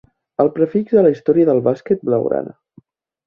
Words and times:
El 0.43 0.47
prefix 0.53 0.95
de 0.99 1.03
la 1.07 1.11
història 1.15 1.49
del 1.51 1.61
bàsquet 1.67 2.01
blaugrana. 2.09 2.57